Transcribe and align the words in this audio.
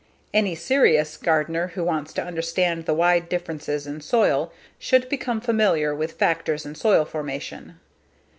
Any 0.33 0.55
serious 0.55 1.15
gardener 1.15 1.67
who 1.75 1.83
wants 1.83 2.11
to 2.13 2.23
understand 2.23 2.85
the 2.87 2.93
wide 2.95 3.29
differences 3.29 3.85
in 3.85 4.01
soil 4.01 4.51
should 4.79 5.07
become 5.09 5.39
familiar 5.39 5.93
with 5.93 6.17
_Factors 6.17 6.65
in 6.65 6.73
Soil 6.73 7.05
Formation. 7.05 7.79